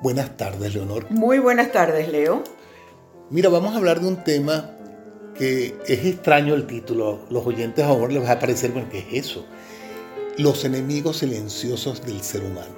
Buenas 0.00 0.36
tardes, 0.36 0.74
Leonor. 0.74 1.10
Muy 1.10 1.40
buenas 1.40 1.72
tardes, 1.72 2.08
Leo. 2.08 2.44
Mira, 3.30 3.48
vamos 3.48 3.74
a 3.74 3.78
hablar 3.78 4.00
de 4.00 4.06
un 4.06 4.22
tema 4.22 4.70
que 5.34 5.76
es 5.88 6.06
extraño 6.06 6.54
el 6.54 6.68
título. 6.68 7.26
Los 7.30 7.44
oyentes 7.44 7.84
ahora 7.84 8.12
les 8.12 8.22
va 8.22 8.32
a 8.32 8.38
parecer, 8.38 8.70
bueno, 8.70 8.88
¿qué 8.90 9.00
es 9.00 9.26
eso? 9.26 9.44
Los 10.36 10.64
enemigos 10.64 11.18
silenciosos 11.18 12.06
del 12.06 12.22
ser 12.22 12.44
humano. 12.44 12.76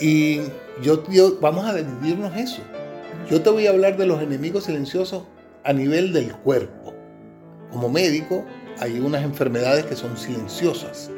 Y 0.00 0.42
yo, 0.80 1.02
yo, 1.10 1.38
vamos 1.40 1.64
a 1.66 1.74
dividirnos 1.74 2.36
eso. 2.36 2.62
Yo 3.28 3.42
te 3.42 3.50
voy 3.50 3.66
a 3.66 3.70
hablar 3.70 3.96
de 3.96 4.06
los 4.06 4.22
enemigos 4.22 4.64
silenciosos 4.64 5.24
a 5.64 5.72
nivel 5.72 6.12
del 6.12 6.36
cuerpo. 6.36 6.94
Como 7.72 7.88
médico, 7.88 8.44
hay 8.78 9.00
unas 9.00 9.24
enfermedades 9.24 9.86
que 9.86 9.96
son 9.96 10.16
silenciosas. 10.16 11.10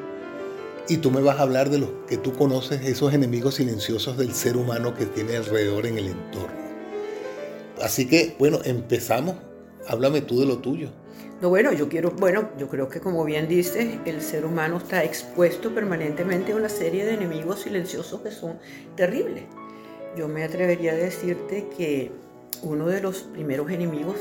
Y 0.89 0.99
tú 0.99 1.11
me 1.11 1.21
vas 1.21 1.39
a 1.39 1.43
hablar 1.43 1.69
de 1.71 1.79
los 1.79 1.91
que 2.09 2.17
tú 2.17 2.33
conoces, 2.33 2.83
esos 2.83 3.13
enemigos 3.13 3.57
silenciosos 3.57 4.17
del 4.17 4.33
ser 4.33 4.57
humano 4.57 4.95
que 4.95 5.07
tiene 5.07 5.37
alrededor 5.37 5.87
en 5.87 5.99
el 5.99 6.09
entorno. 6.09 6.67
Así 7.83 8.07
que, 8.07 8.37
bueno, 8.39 8.61
empezamos. 8.65 9.37
Háblame 9.89 10.21
tú 10.21 10.41
de 10.41 10.47
lo 10.47 10.59
tuyo. 10.59 10.91
No, 11.41 11.51
bueno, 11.51 11.73
yo 11.73 11.89
quiero, 11.89 12.13
bueno, 12.13 12.51
yo 12.59 12.69
creo 12.69 12.89
que 12.89 13.01
como 13.01 13.25
bien 13.25 13.47
dices, 13.47 13.99
el 14.07 14.23
ser 14.23 14.47
humano 14.47 14.79
está 14.79 15.05
expuesto 15.05 15.75
permanentemente 15.75 16.53
a 16.53 16.57
una 16.57 16.69
serie 16.69 17.05
de 17.05 17.15
enemigos 17.15 17.61
silenciosos 17.61 18.21
que 18.23 18.31
son 18.31 18.59
terribles. 18.97 19.45
Yo 20.17 20.29
me 20.29 20.45
atrevería 20.45 20.93
a 20.93 20.97
decirte 20.97 21.69
que 21.77 22.11
uno 22.63 22.87
de 22.87 23.03
los 23.03 23.19
primeros 23.19 23.71
enemigos, 23.71 24.17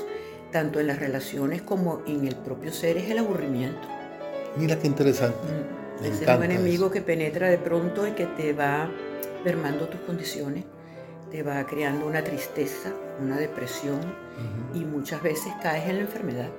tanto 0.51 0.79
en 0.79 0.87
las 0.87 0.99
relaciones 0.99 1.61
como 1.61 2.01
en 2.05 2.27
el 2.27 2.35
propio 2.35 2.73
ser, 2.73 2.97
es 2.97 3.09
el 3.09 3.19
aburrimiento. 3.19 3.87
Mira 4.57 4.77
qué 4.77 4.87
interesante. 4.87 5.37
Mm. 5.37 5.84
Es 6.03 6.21
un 6.27 6.43
enemigo 6.43 6.91
que 6.91 7.01
penetra 7.01 7.49
de 7.49 7.57
pronto 7.57 8.07
y 8.07 8.11
que 8.11 8.25
te 8.25 8.53
va 8.53 8.89
mermando 9.43 9.87
tus 9.87 10.01
condiciones, 10.01 10.65
te 11.31 11.43
va 11.43 11.65
creando 11.65 12.05
una 12.05 12.23
tristeza, 12.23 12.93
una 13.21 13.37
depresión 13.37 13.99
y 14.73 14.79
muchas 14.79 15.21
veces 15.21 15.53
caes 15.61 15.87
en 15.89 15.97
la 15.97 16.01
enfermedad. 16.01 16.49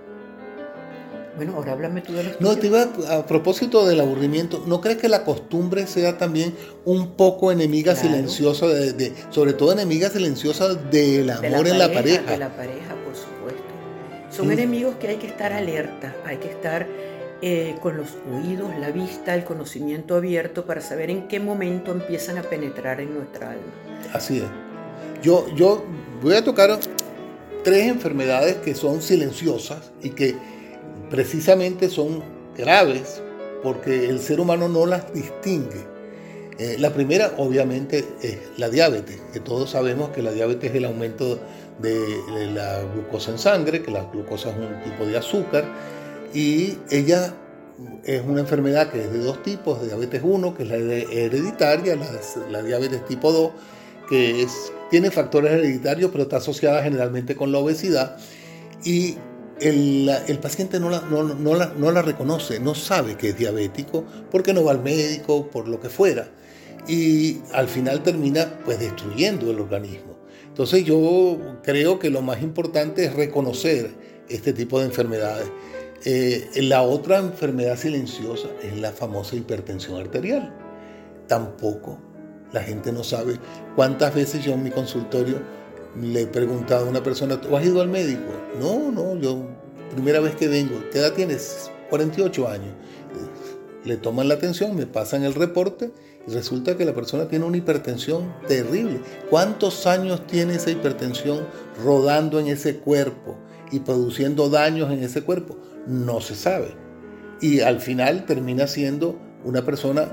Bueno, 1.36 1.52
ahora 1.56 1.72
háblame 1.72 2.00
tú 2.00 2.14
de 2.14 2.24
los 2.24 2.40
No, 2.40 2.56
te 2.56 2.68
iba 2.68 2.86
a, 3.10 3.26
propósito 3.26 3.86
del 3.86 4.00
aburrimiento, 4.00 4.64
¿no 4.66 4.80
crees 4.80 4.96
que 4.96 5.08
la 5.08 5.22
costumbre 5.22 5.86
sea 5.86 6.16
también 6.16 6.54
un 6.86 7.12
poco 7.12 7.52
enemiga 7.52 7.94
silenciosa, 7.94 8.66
de, 8.66 9.12
sobre 9.28 9.52
todo 9.52 9.72
enemiga 9.72 10.08
silenciosa 10.08 10.74
del 10.74 11.28
amor 11.28 11.68
en 11.68 11.78
la 11.78 11.92
pareja? 11.92 12.30
De 12.30 12.38
la 12.38 12.56
pareja, 12.56 12.94
por 13.04 13.14
supuesto. 13.14 13.62
Son 14.30 14.50
enemigos 14.50 14.96
que 14.96 15.08
hay 15.08 15.16
que 15.16 15.26
estar 15.26 15.52
alerta, 15.52 16.16
hay 16.24 16.38
que 16.38 16.48
estar 16.48 16.86
eh, 17.42 17.76
con 17.82 17.96
los 17.96 18.08
oídos, 18.32 18.70
la 18.78 18.90
vista, 18.90 19.34
el 19.34 19.44
conocimiento 19.44 20.16
abierto 20.16 20.64
para 20.64 20.80
saber 20.80 21.10
en 21.10 21.28
qué 21.28 21.40
momento 21.40 21.92
empiezan 21.92 22.38
a 22.38 22.42
penetrar 22.42 23.00
en 23.00 23.14
nuestra 23.14 23.52
alma. 23.52 23.72
Así 24.12 24.38
es. 24.38 24.44
Yo, 25.22 25.46
yo 25.54 25.84
voy 26.22 26.34
a 26.34 26.44
tocar 26.44 26.78
tres 27.64 27.86
enfermedades 27.88 28.56
que 28.56 28.74
son 28.74 29.02
silenciosas 29.02 29.92
y 30.02 30.10
que 30.10 30.36
precisamente 31.10 31.88
son 31.88 32.22
graves 32.56 33.22
porque 33.62 34.08
el 34.08 34.20
ser 34.20 34.40
humano 34.40 34.68
no 34.68 34.86
las 34.86 35.12
distingue. 35.12 35.84
Eh, 36.58 36.76
la 36.78 36.90
primera, 36.94 37.34
obviamente, 37.36 38.04
es 38.22 38.38
la 38.56 38.70
diabetes, 38.70 39.20
que 39.32 39.40
todos 39.40 39.70
sabemos 39.70 40.10
que 40.10 40.22
la 40.22 40.32
diabetes 40.32 40.70
es 40.70 40.76
el 40.76 40.86
aumento 40.86 41.38
de, 41.80 42.50
la 42.54 42.82
glucosa 42.94 43.32
en 43.32 43.38
sangre, 43.38 43.82
que 43.82 43.90
la 43.90 44.04
glucosa 44.04 44.50
es 44.50 44.56
un 44.56 44.82
tipo 44.82 45.04
de 45.04 45.18
azúcar, 45.18 45.64
y 46.34 46.78
ella 46.90 47.34
es 48.04 48.22
una 48.24 48.40
enfermedad 48.40 48.90
que 48.90 49.02
es 49.02 49.12
de 49.12 49.18
dos 49.18 49.42
tipos, 49.42 49.84
diabetes 49.84 50.22
1, 50.24 50.54
que 50.54 50.62
es 50.62 50.68
la 50.68 50.76
hereditaria, 50.76 51.96
la, 51.96 52.06
la 52.50 52.62
diabetes 52.62 53.04
tipo 53.06 53.32
2, 53.32 53.50
que 54.08 54.42
es, 54.42 54.72
tiene 54.90 55.10
factores 55.10 55.52
hereditarios, 55.52 56.10
pero 56.10 56.24
está 56.24 56.38
asociada 56.38 56.82
generalmente 56.82 57.36
con 57.36 57.52
la 57.52 57.58
obesidad, 57.58 58.16
y 58.84 59.16
el, 59.60 60.38
paciente 60.40 60.78
no 60.78 60.90
la, 60.90 61.00
no, 61.00 61.90
la, 61.92 62.02
reconoce, 62.02 62.60
no 62.60 62.74
sabe 62.74 63.16
que 63.16 63.30
es 63.30 63.38
diabético, 63.38 64.04
porque 64.30 64.52
no 64.52 64.64
va 64.64 64.72
al 64.72 64.82
médico, 64.82 65.48
por 65.50 65.68
lo 65.68 65.80
que 65.80 65.88
fuera. 65.88 66.28
Y 66.86 67.38
al 67.52 67.68
final 67.68 68.02
termina 68.02 68.58
pues 68.64 68.78
destruyendo 68.78 69.50
el 69.50 69.60
organismo. 69.60 70.16
Entonces 70.46 70.84
yo 70.84 71.38
creo 71.62 71.98
que 71.98 72.10
lo 72.10 72.22
más 72.22 72.42
importante 72.42 73.04
es 73.04 73.14
reconocer 73.14 73.90
este 74.28 74.52
tipo 74.52 74.78
de 74.78 74.86
enfermedades. 74.86 75.48
Eh, 76.04 76.50
la 76.56 76.82
otra 76.82 77.18
enfermedad 77.18 77.76
silenciosa 77.76 78.48
es 78.62 78.78
la 78.78 78.92
famosa 78.92 79.36
hipertensión 79.36 80.00
arterial. 80.00 80.54
Tampoco 81.26 81.98
la 82.52 82.62
gente 82.62 82.92
no 82.92 83.02
sabe 83.02 83.38
cuántas 83.74 84.14
veces 84.14 84.44
yo 84.44 84.52
en 84.52 84.62
mi 84.62 84.70
consultorio 84.70 85.40
le 86.00 86.22
he 86.22 86.26
preguntado 86.26 86.86
a 86.86 86.90
una 86.90 87.02
persona, 87.02 87.40
¿tú 87.40 87.56
has 87.56 87.64
ido 87.64 87.80
al 87.80 87.88
médico? 87.88 88.32
No, 88.60 88.92
no, 88.92 89.16
yo 89.16 89.46
primera 89.92 90.20
vez 90.20 90.36
que 90.36 90.48
vengo, 90.48 90.74
¿qué 90.92 90.98
edad 90.98 91.12
tienes? 91.12 91.70
48 91.90 92.48
años. 92.48 92.74
Le 93.84 93.96
toman 93.96 94.28
la 94.28 94.34
atención, 94.34 94.74
me 94.74 94.86
pasan 94.86 95.22
el 95.22 95.34
reporte 95.34 95.92
y 96.26 96.32
resulta 96.32 96.76
que 96.76 96.84
la 96.84 96.92
persona 96.92 97.28
tiene 97.28 97.44
una 97.44 97.56
hipertensión 97.56 98.34
terrible. 98.48 99.00
¿Cuántos 99.30 99.86
años 99.86 100.26
tiene 100.26 100.56
esa 100.56 100.70
hipertensión 100.70 101.46
rodando 101.82 102.40
en 102.40 102.48
ese 102.48 102.78
cuerpo 102.78 103.36
y 103.70 103.80
produciendo 103.80 104.48
daños 104.48 104.90
en 104.92 105.02
ese 105.02 105.22
cuerpo? 105.22 105.56
No 105.86 106.20
se 106.20 106.34
sabe. 106.34 106.74
Y 107.40 107.60
al 107.60 107.80
final 107.80 108.24
termina 108.26 108.66
siendo 108.66 109.18
una 109.44 109.64
persona 109.64 110.12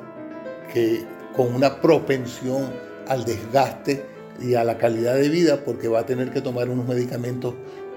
que 0.73 1.05
con 1.35 1.53
una 1.53 1.81
propensión 1.81 2.71
al 3.07 3.25
desgaste 3.25 4.05
y 4.41 4.55
a 4.55 4.63
la 4.63 4.77
calidad 4.77 5.15
de 5.15 5.29
vida 5.29 5.63
porque 5.63 5.87
va 5.87 5.99
a 5.99 6.05
tener 6.05 6.31
que 6.31 6.41
tomar 6.41 6.69
unos 6.69 6.87
medicamentos 6.87 7.53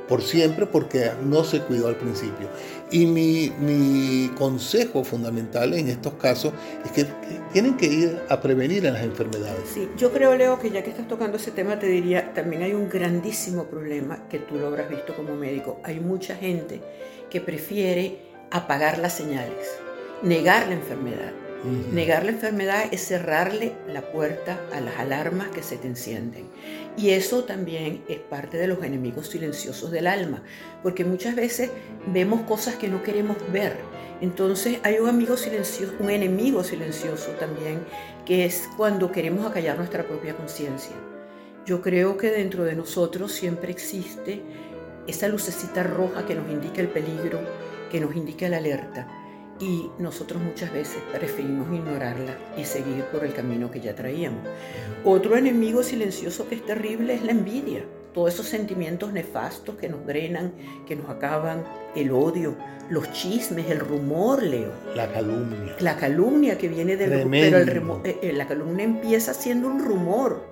por 0.09 0.22
siempre 0.22 0.67
porque 0.67 1.11
no 1.25 1.44
se 1.44 1.61
cuidó 1.61 1.89
al 1.89 1.97
principio. 1.97 2.49
Y 2.91 3.06
mi, 3.06 4.31
consejo 4.37 5.03
fundamental 5.03 5.75
en 5.75 5.89
estos 5.89 6.15
casos 6.15 6.53
es 6.84 6.91
que, 6.93 7.06
tienen 7.53 7.77
que 7.77 7.87
ir 7.87 8.21
a 8.28 8.41
prevenir 8.41 8.84
las 8.84 9.03
enfermedades. 9.03 9.69
Sí, 9.72 9.89
yo 9.97 10.12
creo, 10.12 10.37
Leo, 10.37 10.59
que 10.59 10.71
ya 10.71 10.83
que 10.83 10.91
estás 10.91 11.09
tocando 11.09 11.37
ese 11.37 11.50
tema, 11.50 11.78
te 11.78 11.87
diría, 11.87 12.34
también 12.34 12.62
hay 12.62 12.75
un 12.75 12.89
grandísimo 12.89 13.65
problema 13.65 14.28
que 14.28 14.39
tú 14.39 14.56
lo 14.56 14.67
habrás 14.67 14.91
visto 14.91 15.15
como 15.17 15.34
médico. 15.34 15.81
Hay 15.83 16.00
mucha 16.00 16.37
gente 16.37 16.81
que 17.31 17.41
prefiere 17.41 18.19
apagar 18.50 18.99
las 18.99 19.15
señales, 19.15 19.67
negar 20.23 20.69
la 20.69 20.75
enfermedad 20.75 21.33
Negar 21.93 22.25
la 22.25 22.31
enfermedad 22.31 22.84
es 22.93 23.00
cerrarle 23.00 23.72
la 23.88 24.12
puerta 24.12 24.60
a 24.72 24.81
las 24.81 24.97
alarmas 24.99 25.49
que 25.49 25.62
se 25.62 25.77
te 25.77 25.88
encienden. 25.88 26.44
Y 26.97 27.10
eso 27.10 27.44
también 27.44 28.04
es 28.09 28.19
parte 28.19 28.56
de 28.56 28.69
los 28.69 28.82
enemigos 28.84 29.28
silenciosos 29.28 29.91
del 29.91 30.06
alma, 30.06 30.43
porque 30.82 31.05
muchas 31.05 31.34
veces 31.34 31.71
vemos 32.06 32.43
cosas 32.43 32.76
que 32.76 32.88
no 32.88 33.03
queremos 33.03 33.37
ver. 33.53 33.76
Entonces 34.21 34.78
hay 34.84 34.99
un 34.99 35.09
amigo 35.09 35.37
silencioso, 35.37 35.93
un 35.99 36.10
enemigo 36.10 36.62
silencioso 36.62 37.31
también, 37.32 37.81
que 38.25 38.44
es 38.44 38.69
cuando 38.76 39.10
queremos 39.10 39.44
acallar 39.44 39.76
nuestra 39.76 40.06
propia 40.06 40.37
conciencia. 40.37 40.94
Yo 41.66 41.82
creo 41.82 42.16
que 42.16 42.31
dentro 42.31 42.65
de 42.65 42.76
nosotros 42.76 43.32
siempre 43.32 43.72
existe 43.72 44.41
esa 45.09 45.26
lucecita 45.26 45.82
roja 45.82 46.26
que 46.26 46.37
nos 46.37 46.49
indica 46.49 46.81
el 46.81 46.88
peligro, 46.88 47.41
que 47.91 48.00
nos 48.00 48.15
indica 48.15 48.49
la 48.49 48.59
alerta 48.59 49.25
y 49.61 49.91
nosotros 49.99 50.43
muchas 50.43 50.72
veces 50.72 50.99
preferimos 51.12 51.72
ignorarla 51.72 52.37
y 52.56 52.65
seguir 52.65 53.05
por 53.05 53.25
el 53.25 53.33
camino 53.33 53.71
que 53.71 53.81
ya 53.81 53.94
traíamos. 53.94 54.43
Otro 55.05 55.37
enemigo 55.37 55.83
silencioso 55.83 56.49
que 56.49 56.56
es 56.56 56.67
terrible 56.67 57.15
es 57.15 57.22
la 57.22 57.33
envidia, 57.33 57.84
todos 58.12 58.34
esos 58.34 58.47
sentimientos 58.47 59.12
nefastos 59.12 59.77
que 59.77 59.89
nos 59.89 60.06
drenan, 60.06 60.53
que 60.87 60.97
nos 60.97 61.09
acaban, 61.09 61.65
el 61.94 62.11
odio, 62.12 62.56
los 62.89 63.11
chismes, 63.12 63.69
el 63.69 63.81
rumor, 63.81 64.43
Leo. 64.43 64.72
La 64.94 65.12
calumnia. 65.12 65.77
La 65.81 65.97
calumnia 65.97 66.56
que 66.56 66.69
viene 66.69 66.97
del 66.97 67.23
rumor, 67.23 68.00
pero 68.03 68.03
eh, 68.05 68.19
eh, 68.23 68.33
la 68.33 68.47
calumnia 68.47 68.84
empieza 68.84 69.34
siendo 69.34 69.69
un 69.69 69.84
rumor, 69.84 70.47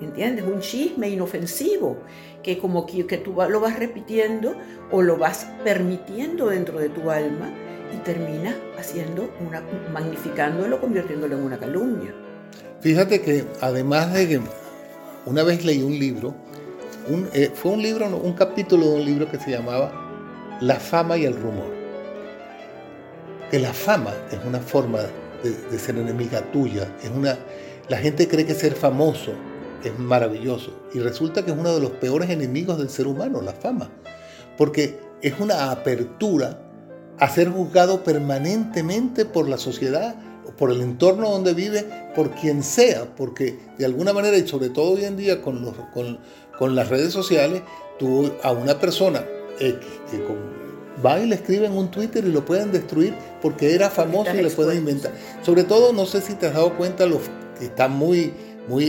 ¿entiendes? 0.00 0.44
Un 0.44 0.60
chisme 0.60 1.08
inofensivo, 1.08 1.98
que 2.42 2.58
como 2.58 2.84
que, 2.84 3.06
que 3.06 3.18
tú 3.18 3.34
lo 3.48 3.60
vas 3.60 3.78
repitiendo 3.78 4.54
o 4.90 5.02
lo 5.02 5.16
vas 5.16 5.46
permitiendo 5.64 6.48
dentro 6.48 6.78
de 6.78 6.88
tu 6.88 7.10
alma 7.10 7.50
y 7.94 7.96
termina 7.98 8.56
haciendo 8.78 9.30
una, 9.46 9.62
magnificándolo, 9.92 10.80
convirtiéndolo 10.80 11.36
en 11.36 11.44
una 11.44 11.58
calumnia. 11.58 12.14
Fíjate 12.80 13.20
que 13.20 13.44
además 13.60 14.12
de 14.12 14.28
que 14.28 14.40
una 15.26 15.42
vez 15.42 15.64
leí 15.64 15.82
un 15.82 15.98
libro, 15.98 16.34
eh, 17.32 17.50
fue 17.54 17.72
un 17.72 17.82
libro, 17.82 18.06
un 18.16 18.34
capítulo 18.34 18.86
de 18.86 18.94
un 18.96 19.04
libro 19.04 19.30
que 19.30 19.38
se 19.38 19.50
llamaba 19.50 19.92
La 20.60 20.76
fama 20.76 21.16
y 21.16 21.24
el 21.24 21.34
rumor. 21.34 21.76
Que 23.50 23.58
la 23.58 23.72
fama 23.72 24.12
es 24.30 24.38
una 24.46 24.60
forma 24.60 25.00
de, 25.42 25.78
ser 25.78 25.96
enemiga 25.96 26.42
tuya, 26.52 26.88
es 27.02 27.10
una, 27.10 27.38
la 27.88 27.96
gente 27.96 28.28
cree 28.28 28.44
que 28.44 28.54
ser 28.54 28.74
famoso 28.74 29.32
es 29.84 29.96
maravilloso 29.98 30.72
y 30.92 30.98
resulta 30.98 31.44
que 31.44 31.52
es 31.52 31.56
uno 31.56 31.72
de 31.72 31.80
los 31.80 31.92
peores 31.92 32.30
enemigos 32.30 32.78
del 32.78 32.90
ser 32.90 33.06
humano, 33.06 33.40
la 33.40 33.52
fama, 33.52 33.88
porque 34.56 34.98
es 35.22 35.38
una 35.40 35.70
apertura 35.70 36.67
a 37.18 37.28
ser 37.28 37.48
juzgado 37.50 38.04
permanentemente 38.04 39.24
por 39.24 39.48
la 39.48 39.58
sociedad 39.58 40.16
por 40.58 40.72
el 40.72 40.80
entorno 40.80 41.30
donde 41.30 41.54
vive, 41.54 41.86
por 42.14 42.30
quien 42.32 42.62
sea, 42.62 43.06
porque 43.16 43.58
de 43.78 43.84
alguna 43.84 44.12
manera, 44.12 44.36
y 44.36 44.46
sobre 44.46 44.68
todo 44.70 44.92
hoy 44.92 45.04
en 45.04 45.16
día 45.16 45.40
con, 45.40 45.62
los, 45.62 45.74
con, 45.94 46.18
con 46.58 46.74
las 46.74 46.88
redes 46.88 47.12
sociales, 47.12 47.62
tú 47.98 48.30
a 48.42 48.52
una 48.52 48.78
persona 48.78 49.24
X 49.60 49.78
que 50.10 50.24
con, 50.24 50.36
va 51.04 51.20
y 51.20 51.26
le 51.26 51.36
escriben 51.36 51.72
un 51.72 51.90
Twitter 51.90 52.24
y 52.24 52.32
lo 52.32 52.44
pueden 52.44 52.72
destruir 52.72 53.14
porque 53.40 53.74
era 53.74 53.88
famoso 53.88 54.34
y 54.34 54.42
le 54.42 54.50
pueden 54.50 54.78
inventar. 54.78 55.12
Sobre 55.42 55.64
todo, 55.64 55.92
no 55.92 56.06
sé 56.06 56.20
si 56.20 56.34
te 56.34 56.46
has 56.46 56.54
dado 56.54 56.76
cuenta, 56.76 57.06
los 57.06 57.20
que 57.58 57.66
están 57.66 57.92
muy, 57.92 58.32
muy 58.68 58.84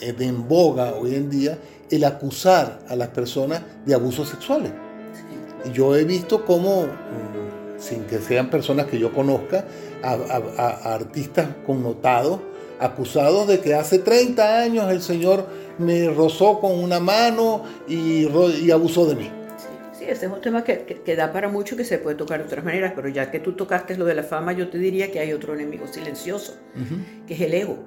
eh, 0.00 0.14
en 0.18 0.48
boga 0.48 0.94
hoy 0.94 1.14
en 1.14 1.30
día, 1.30 1.58
el 1.90 2.04
acusar 2.04 2.80
a 2.88 2.96
las 2.96 3.08
personas 3.08 3.62
de 3.86 3.94
abusos 3.94 4.28
sexuales. 4.28 4.72
Yo 5.72 5.96
he 5.96 6.04
visto 6.04 6.44
cómo, 6.44 6.86
sin 7.84 8.04
que 8.04 8.18
sean 8.18 8.50
personas 8.50 8.86
que 8.86 8.98
yo 8.98 9.12
conozca, 9.12 9.66
a, 10.02 10.94
artistas 10.94 11.48
connotados, 11.66 12.40
acusados 12.80 13.46
de 13.46 13.60
que 13.60 13.74
hace 13.74 13.98
30 13.98 14.60
años 14.60 14.90
el 14.90 15.00
señor 15.00 15.46
me 15.78 16.08
rozó 16.08 16.60
con 16.60 16.72
una 16.72 17.00
mano 17.00 17.64
y, 17.86 18.26
y 18.26 18.70
abusó 18.70 19.06
de 19.06 19.16
mí. 19.16 19.30
Sí, 19.92 20.04
ese 20.08 20.26
es 20.26 20.32
un 20.32 20.40
tema 20.40 20.64
que, 20.64 20.84
que, 21.04 21.16
da 21.16 21.32
para 21.32 21.48
mucho 21.48 21.76
que 21.76 21.84
se 21.84 21.98
puede 21.98 22.16
tocar 22.16 22.40
de 22.40 22.46
otras 22.46 22.64
maneras, 22.64 22.92
pero 22.96 23.08
ya 23.08 23.30
que 23.30 23.38
tú 23.38 23.52
tocaste 23.52 23.96
lo 23.96 24.04
de 24.04 24.14
la 24.14 24.24
fama, 24.24 24.52
yo 24.52 24.68
te 24.68 24.78
diría 24.78 25.12
que 25.12 25.20
hay 25.20 25.32
otro 25.32 25.54
enemigo 25.54 25.86
silencioso, 25.86 26.56
que 27.26 27.34
es 27.34 27.40
el 27.40 27.54
ego. 27.54 27.78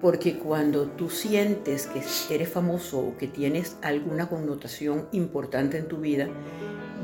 Porque 0.00 0.38
cuando 0.38 0.86
tú 0.86 1.10
sientes 1.10 1.88
que 1.88 2.34
eres 2.34 2.48
famoso 2.48 3.00
o 3.00 3.16
que 3.16 3.26
tienes 3.26 3.76
alguna 3.82 4.28
connotación 4.28 5.08
importante 5.10 5.76
en 5.76 5.88
tu 5.88 5.96
vida, 5.96 6.28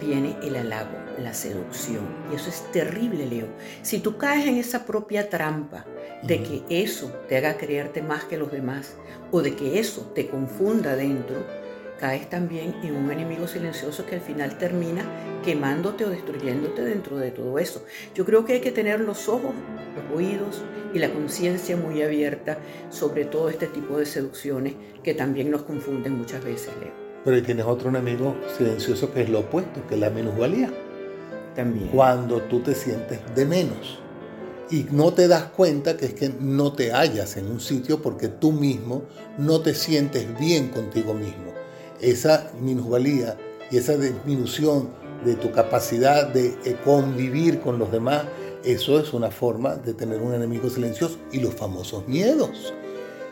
viene 0.01 0.37
el 0.43 0.57
halago, 0.57 0.97
la 1.19 1.35
seducción. 1.35 2.05
Y 2.31 2.37
eso 2.37 2.49
es 2.49 2.71
terrible, 2.73 3.27
Leo. 3.27 3.47
Si 3.83 3.99
tú 4.01 4.17
caes 4.17 4.47
en 4.47 4.57
esa 4.57 4.85
propia 4.85 5.29
trampa 5.29 5.85
de 6.23 6.43
que 6.43 6.63
eso 6.69 7.13
te 7.29 7.37
haga 7.37 7.57
creerte 7.57 8.03
más 8.03 8.25
que 8.25 8.39
los 8.39 8.51
demás 8.51 8.97
o 9.31 9.43
de 9.43 9.55
que 9.55 9.79
eso 9.79 10.13
te 10.15 10.29
confunda 10.29 10.97
dentro, 10.97 11.45
caes 11.99 12.29
también 12.29 12.75
en 12.83 12.97
un 12.97 13.11
enemigo 13.11 13.47
silencioso 13.47 14.05
que 14.07 14.17
al 14.17 14.21
final 14.21 14.59
termina 14.59 15.05
quemándote 15.45 16.05
o 16.05 16.11
destruyéndote 16.11 16.83
dentro 16.83 17.17
de 17.17 17.31
todo 17.31 17.59
eso. 17.59 17.85
Yo 18.15 18.25
creo 18.25 18.45
que 18.45 18.55
hay 18.55 18.61
que 18.61 18.73
tener 18.73 19.01
los 19.01 19.29
ojos, 19.29 19.55
los 19.95 20.17
oídos 20.17 20.63
y 20.93 20.99
la 20.99 21.11
conciencia 21.11 21.77
muy 21.77 22.03
abierta 22.03 22.59
sobre 22.91 23.25
todo 23.25 23.49
este 23.49 23.67
tipo 23.67 23.99
de 23.99 24.07
seducciones 24.07 24.75
que 25.03 25.15
también 25.15 25.51
nos 25.51 25.63
confunden 25.63 26.17
muchas 26.17 26.43
veces, 26.45 26.71
Leo. 26.81 27.04
Pero 27.25 27.37
ahí 27.37 27.43
tienes 27.43 27.65
otro 27.65 27.89
enemigo 27.89 28.37
silencioso 28.57 29.13
que 29.13 29.23
es 29.23 29.29
lo 29.31 29.41
opuesto, 29.41 29.87
que 29.87 29.95
es 29.95 30.01
la 30.01 30.11
minusvalía. 30.11 30.71
También. 31.57 31.89
Cuando 31.89 32.43
tú 32.43 32.61
te 32.61 32.75
sientes 32.75 33.21
de 33.35 33.47
menos 33.47 34.01
y 34.71 34.87
no 34.91 35.13
te 35.13 35.29
das 35.29 35.45
cuenta 35.45 35.97
que 35.97 36.07
es 36.07 36.15
que 36.15 36.33
no 36.41 36.73
te 36.73 36.93
hallas 36.93 37.37
en 37.37 37.47
un 37.47 37.61
sitio 37.61 38.03
porque 38.03 38.29
tú 38.29 38.53
mismo 38.53 39.05
no 39.39 39.61
te 39.61 39.75
sientes 39.75 40.27
bien 40.39 40.69
contigo 40.69 41.15
mismo. 41.15 41.53
Esa 42.01 42.51
minusvalía 42.61 43.37
y 43.71 43.79
esa 43.79 43.97
disminución 43.97 44.91
de 45.25 45.35
tu 45.35 45.51
capacidad 45.53 46.29
de 46.29 46.57
eh, 46.65 46.77
convivir 46.85 47.61
con 47.61 47.79
los 47.79 47.91
demás, 47.91 48.25
eso 48.63 48.99
es 48.99 49.13
una 49.13 49.31
forma 49.31 49.77
de 49.77 49.95
tener 49.95 50.21
un 50.21 50.35
enemigo 50.35 50.69
silencioso. 50.69 51.19
Y 51.33 51.41
los 51.41 51.55
famosos 51.55 52.07
miedos 52.07 52.75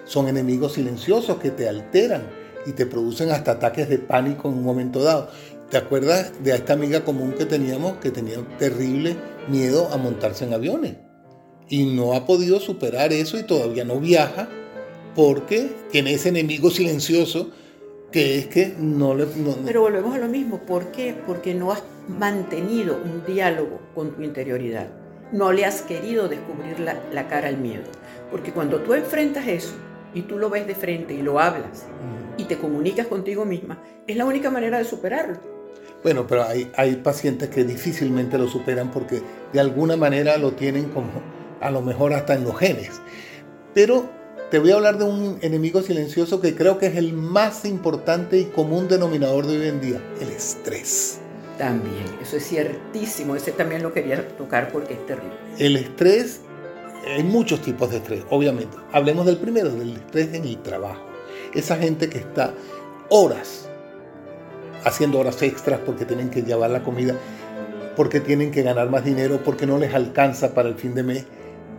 son 0.04 0.28
enemigos 0.28 0.74
silenciosos 0.74 1.36
que 1.38 1.50
te 1.50 1.68
alteran 1.68 2.41
y 2.66 2.72
te 2.72 2.86
producen 2.86 3.30
hasta 3.30 3.52
ataques 3.52 3.88
de 3.88 3.98
pánico 3.98 4.48
en 4.48 4.54
un 4.54 4.64
momento 4.64 5.02
dado. 5.02 5.28
¿Te 5.70 5.78
acuerdas 5.78 6.32
de 6.42 6.54
esta 6.54 6.74
amiga 6.74 7.04
común 7.04 7.32
que 7.32 7.46
teníamos 7.46 7.96
que 7.96 8.10
tenía 8.10 8.38
un 8.38 8.58
terrible 8.58 9.16
miedo 9.48 9.88
a 9.90 9.96
montarse 9.96 10.44
en 10.44 10.52
aviones? 10.52 10.96
Y 11.68 11.86
no 11.86 12.12
ha 12.14 12.26
podido 12.26 12.60
superar 12.60 13.12
eso 13.12 13.38
y 13.38 13.44
todavía 13.44 13.84
no 13.84 13.98
viaja 13.98 14.48
porque 15.14 15.74
tiene 15.90 16.14
ese 16.14 16.28
enemigo 16.28 16.70
silencioso 16.70 17.50
que 18.10 18.38
es 18.38 18.46
que 18.48 18.74
no 18.78 19.14
le... 19.14 19.26
Pero 19.64 19.80
volvemos 19.80 20.14
a 20.14 20.18
lo 20.18 20.28
mismo. 20.28 20.58
¿Por 20.58 20.92
qué? 20.92 21.14
Porque 21.26 21.54
no 21.54 21.72
has 21.72 21.82
mantenido 22.06 23.00
un 23.02 23.24
diálogo 23.24 23.80
con 23.94 24.14
tu 24.14 24.22
interioridad. 24.22 24.88
No 25.32 25.50
le 25.50 25.64
has 25.64 25.80
querido 25.80 26.28
descubrir 26.28 26.78
la, 26.80 27.00
la 27.10 27.26
cara 27.28 27.48
al 27.48 27.56
miedo. 27.56 27.84
Porque 28.30 28.52
cuando 28.52 28.80
tú 28.80 28.92
enfrentas 28.92 29.48
eso 29.48 29.72
y 30.14 30.22
tú 30.22 30.38
lo 30.38 30.50
ves 30.50 30.66
de 30.66 30.74
frente 30.74 31.14
y 31.14 31.22
lo 31.22 31.38
hablas 31.40 31.86
y 32.36 32.44
te 32.44 32.58
comunicas 32.58 33.06
contigo 33.06 33.44
misma, 33.44 33.78
es 34.06 34.16
la 34.16 34.24
única 34.24 34.50
manera 34.50 34.78
de 34.78 34.84
superarlo. 34.84 35.38
Bueno, 36.02 36.26
pero 36.26 36.42
hay, 36.42 36.70
hay 36.76 36.96
pacientes 36.96 37.48
que 37.48 37.64
difícilmente 37.64 38.38
lo 38.38 38.48
superan 38.48 38.90
porque 38.90 39.22
de 39.52 39.60
alguna 39.60 39.96
manera 39.96 40.36
lo 40.36 40.52
tienen 40.52 40.88
como 40.88 41.10
a 41.60 41.70
lo 41.70 41.80
mejor 41.80 42.12
hasta 42.12 42.34
en 42.34 42.44
los 42.44 42.58
genes. 42.58 43.00
Pero 43.72 44.08
te 44.50 44.58
voy 44.58 44.72
a 44.72 44.74
hablar 44.74 44.98
de 44.98 45.04
un 45.04 45.38
enemigo 45.42 45.80
silencioso 45.80 46.40
que 46.40 46.54
creo 46.54 46.78
que 46.78 46.86
es 46.86 46.96
el 46.96 47.12
más 47.12 47.64
importante 47.64 48.38
y 48.38 48.44
común 48.44 48.88
denominador 48.88 49.46
de 49.46 49.58
hoy 49.58 49.68
en 49.68 49.80
día, 49.80 50.00
el 50.20 50.28
estrés. 50.28 51.20
También, 51.56 52.04
eso 52.20 52.36
es 52.36 52.48
ciertísimo, 52.48 53.36
ese 53.36 53.52
también 53.52 53.82
lo 53.82 53.92
quería 53.92 54.26
tocar 54.36 54.72
porque 54.72 54.94
es 54.94 55.06
terrible. 55.06 55.34
El 55.58 55.76
estrés, 55.76 56.40
hay 57.06 57.22
muchos 57.22 57.60
tipos 57.60 57.90
de 57.90 57.98
estrés, 57.98 58.24
obviamente. 58.30 58.76
Hablemos 58.92 59.26
del 59.26 59.36
primero, 59.36 59.70
del 59.70 59.96
estrés 59.96 60.34
en 60.34 60.44
el 60.44 60.62
trabajo. 60.62 61.02
Esa 61.54 61.76
gente 61.76 62.08
que 62.08 62.18
está 62.18 62.54
horas 63.08 63.68
haciendo 64.84 65.18
horas 65.18 65.40
extras 65.42 65.80
porque 65.84 66.04
tienen 66.04 66.30
que 66.30 66.42
llevar 66.42 66.70
la 66.70 66.82
comida, 66.82 67.14
porque 67.96 68.20
tienen 68.20 68.50
que 68.50 68.62
ganar 68.62 68.90
más 68.90 69.04
dinero, 69.04 69.40
porque 69.44 69.66
no 69.66 69.78
les 69.78 69.94
alcanza 69.94 70.54
para 70.54 70.68
el 70.68 70.74
fin 70.74 70.94
de 70.94 71.02
mes. 71.02 71.24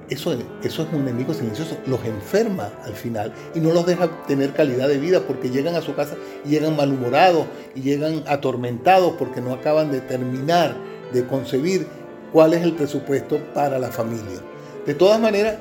Eso, 0.09 0.33
eso 0.61 0.83
es 0.83 0.93
un 0.93 1.01
enemigo 1.01 1.33
silencioso, 1.33 1.77
los 1.85 2.03
enferma 2.03 2.71
al 2.83 2.93
final 2.93 3.33
y 3.55 3.59
no 3.61 3.73
los 3.73 3.85
deja 3.85 4.25
tener 4.27 4.53
calidad 4.53 4.89
de 4.89 4.97
vida 4.97 5.21
porque 5.21 5.49
llegan 5.49 5.75
a 5.75 5.81
su 5.81 5.95
casa 5.95 6.15
y 6.45 6.49
llegan 6.49 6.75
malhumorados 6.75 7.45
y 7.73 7.81
llegan 7.81 8.21
atormentados 8.27 9.13
porque 9.17 9.39
no 9.39 9.53
acaban 9.53 9.91
de 9.91 10.01
terminar 10.01 10.75
de 11.13 11.25
concebir 11.25 11.87
cuál 12.33 12.53
es 12.53 12.63
el 12.63 12.73
presupuesto 12.73 13.39
para 13.53 13.79
la 13.79 13.89
familia. 13.89 14.41
De 14.85 14.93
todas 14.93 15.19
maneras, 15.19 15.57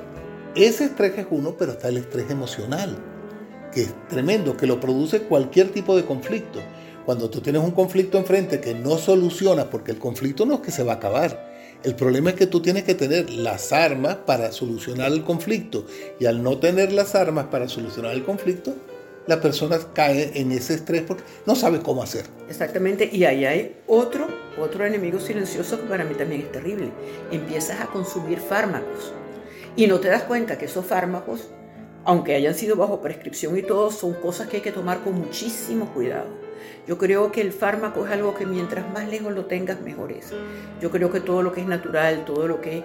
ese 0.55 0.85
estrés 0.85 1.17
es 1.19 1.27
uno, 1.31 1.57
pero 1.59 1.73
está 1.73 1.89
el 1.89 1.99
estrés 1.99 2.31
emocional 2.31 2.99
que 3.73 3.83
es 3.83 4.09
tremendo, 4.09 4.57
que 4.57 4.67
lo 4.67 4.79
produce 4.79 5.23
cualquier 5.23 5.71
tipo 5.71 5.97
de 5.97 6.05
conflicto. 6.05 6.61
Cuando 7.05 7.31
tú 7.31 7.41
tienes 7.41 7.63
un 7.63 7.73
conflicto 7.73 8.19
enfrente 8.19 8.61
que 8.61 8.75
no 8.75 8.99
solucionas, 8.99 9.67
porque 9.67 9.91
el 9.91 9.99
conflicto 9.99 10.47
no 10.47 10.55
es 10.55 10.61
que 10.61 10.71
se 10.71 10.85
va 10.85 10.93
a 10.93 10.97
acabar, 10.97 11.51
el 11.83 11.97
problema 11.97 12.31
es 12.31 12.37
que 12.37 12.47
tú 12.47 12.61
tienes 12.63 12.85
que 12.85 12.95
tener 12.95 13.31
las 13.31 13.73
armas 13.73 14.17
para 14.27 14.53
solucionar 14.53 15.11
el 15.11 15.25
conflicto. 15.25 15.85
Y 16.21 16.27
al 16.27 16.43
no 16.43 16.59
tener 16.59 16.93
las 16.93 17.17
armas 17.17 17.47
para 17.47 17.69
solucionar 17.69 18.13
el 18.13 18.23
conflicto, 18.23 18.77
la 19.27 19.41
persona 19.41 19.79
cae 19.95 20.33
en 20.35 20.53
ese 20.53 20.75
estrés 20.75 21.03
porque 21.03 21.23
no 21.47 21.55
sabe 21.55 21.81
cómo 21.81 22.03
hacer. 22.03 22.27
Exactamente, 22.49 23.09
y 23.13 23.25
ahí 23.25 23.45
hay 23.45 23.77
otro, 23.87 24.29
otro 24.59 24.85
enemigo 24.85 25.21
silencioso 25.21 25.81
que 25.81 25.87
para 25.87 26.05
mí 26.05 26.15
también 26.15 26.43
es 26.43 26.53
terrible. 26.53 26.91
Empiezas 27.31 27.81
a 27.81 27.87
consumir 27.87 28.39
fármacos 28.39 29.13
y 29.77 29.87
no 29.87 30.01
te 30.01 30.09
das 30.09 30.25
cuenta 30.25 30.59
que 30.59 30.67
esos 30.67 30.85
fármacos 30.85 31.49
aunque 32.05 32.35
hayan 32.35 32.55
sido 32.55 32.77
bajo 32.77 33.01
prescripción 33.01 33.57
y 33.57 33.63
todo, 33.63 33.91
son 33.91 34.15
cosas 34.15 34.49
que 34.49 34.57
hay 34.57 34.63
que 34.63 34.73
tomar 34.73 35.03
con 35.03 35.15
muchísimo 35.15 35.87
cuidado. 35.93 36.27
Yo 36.87 36.99
creo 36.99 37.31
que 37.31 37.41
el 37.41 37.53
fármaco 37.53 38.05
es 38.05 38.13
algo 38.13 38.35
que 38.35 38.45
mientras 38.45 38.91
más 38.93 39.09
lejos 39.09 39.33
lo 39.33 39.47
tengas, 39.47 39.81
mejor 39.81 40.11
es. 40.13 40.33
Yo 40.81 40.91
creo 40.91 41.13
que 41.13 41.21
todo 41.21 41.43
lo 41.43 41.53
que 41.53 41.61
es 41.61 41.67
natural, 41.67 42.25
todo 42.25 42.49
lo 42.49 42.61
que 42.61 42.79
eh, 42.79 42.85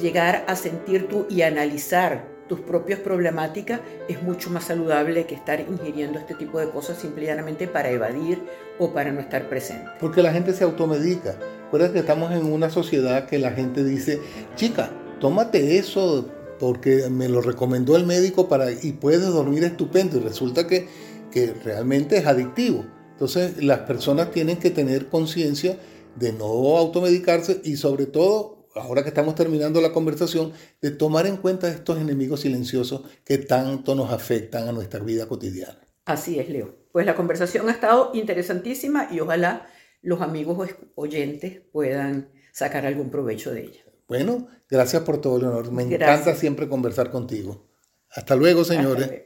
llegar 0.00 0.44
a 0.46 0.56
sentir 0.56 1.08
tú 1.08 1.26
y 1.28 1.42
analizar 1.42 2.24
tus 2.50 2.58
propias 2.58 2.98
problemáticas 2.98 3.80
es 4.08 4.20
mucho 4.24 4.50
más 4.50 4.64
saludable 4.64 5.24
que 5.24 5.36
estar 5.36 5.60
ingiriendo 5.60 6.18
este 6.18 6.34
tipo 6.34 6.58
de 6.58 6.68
cosas 6.68 6.98
simplemente 6.98 7.68
para 7.68 7.90
evadir 7.90 8.42
o 8.80 8.92
para 8.92 9.12
no 9.12 9.20
estar 9.20 9.48
presente. 9.48 9.88
Porque 10.00 10.20
la 10.20 10.32
gente 10.32 10.52
se 10.52 10.64
automedica. 10.64 11.38
Recuerda 11.66 11.92
que 11.92 12.00
estamos 12.00 12.32
en 12.32 12.52
una 12.52 12.68
sociedad 12.68 13.28
que 13.28 13.38
la 13.38 13.52
gente 13.52 13.84
dice, 13.84 14.18
chica, 14.56 14.90
tómate 15.20 15.78
eso, 15.78 16.28
porque 16.58 17.08
me 17.08 17.28
lo 17.28 17.40
recomendó 17.40 17.94
el 17.94 18.04
médico 18.04 18.48
para, 18.48 18.72
y 18.72 18.94
puedes 18.94 19.24
dormir 19.26 19.62
estupendo 19.62 20.16
y 20.16 20.20
resulta 20.20 20.66
que, 20.66 20.88
que 21.30 21.54
realmente 21.64 22.16
es 22.16 22.26
adictivo. 22.26 22.84
Entonces 23.12 23.62
las 23.62 23.78
personas 23.80 24.32
tienen 24.32 24.56
que 24.56 24.70
tener 24.70 25.06
conciencia 25.06 25.78
de 26.16 26.32
no 26.32 26.76
automedicarse 26.76 27.60
y 27.62 27.76
sobre 27.76 28.06
todo, 28.06 28.59
ahora 28.74 29.02
que 29.02 29.08
estamos 29.08 29.34
terminando 29.34 29.80
la 29.80 29.92
conversación, 29.92 30.52
de 30.80 30.90
tomar 30.90 31.26
en 31.26 31.36
cuenta 31.36 31.68
estos 31.68 31.98
enemigos 31.98 32.40
silenciosos 32.40 33.02
que 33.24 33.38
tanto 33.38 33.94
nos 33.94 34.12
afectan 34.12 34.68
a 34.68 34.72
nuestra 34.72 35.00
vida 35.00 35.26
cotidiana. 35.26 35.80
Así 36.04 36.38
es, 36.38 36.48
Leo. 36.48 36.76
Pues 36.92 37.06
la 37.06 37.14
conversación 37.14 37.68
ha 37.68 37.72
estado 37.72 38.10
interesantísima 38.14 39.08
y 39.10 39.20
ojalá 39.20 39.66
los 40.02 40.20
amigos 40.20 40.70
oyentes 40.94 41.60
puedan 41.72 42.30
sacar 42.52 42.86
algún 42.86 43.10
provecho 43.10 43.52
de 43.52 43.64
ella. 43.64 43.84
Bueno, 44.08 44.48
gracias 44.68 45.02
por 45.02 45.20
todo, 45.20 45.38
Leonor. 45.38 45.70
Me 45.70 45.84
encanta 45.84 46.34
siempre 46.34 46.68
conversar 46.68 47.10
contigo. 47.10 47.68
Hasta 48.10 48.34
luego, 48.34 48.64
señores. 48.64 49.22